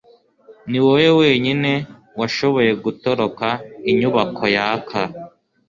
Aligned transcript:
niwowe 0.69 1.05
wenyine 1.19 1.71
washoboye 2.19 2.71
gutoroka 2.83 3.47
inyubako 3.91 4.43
yaka 4.55 5.01